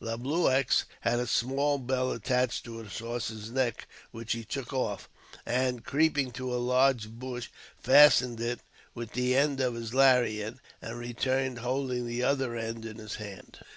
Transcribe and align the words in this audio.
Le 0.00 0.18
Blueux 0.18 0.50
had 1.02 1.20
a 1.20 1.24
small 1.28 1.78
bell 1.78 2.10
attached 2.10 2.64
to 2.64 2.78
his 2.78 2.98
horse's 2.98 3.52
neck, 3.52 3.86
which 4.10 4.32
he 4.32 4.42
took 4.44 4.72
off, 4.72 5.08
and, 5.46 5.84
creeping 5.84 6.32
to 6.32 6.52
a 6.52 6.58
large 6.58 7.08
bush, 7.10 7.48
fastened 7.78 8.40
it 8.40 8.58
with 8.92 9.12
the 9.12 9.36
end 9.36 9.60
of 9.60 9.74
his 9.74 9.94
lariat, 9.94 10.56
and 10.82 10.98
returned 10.98 11.60
holding 11.60 12.08
the 12.08 12.24
other 12.24 12.56
end 12.56 12.84
in 12.84 12.98
his 12.98 13.14
hand. 13.22 13.60